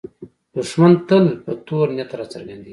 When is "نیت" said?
1.95-2.11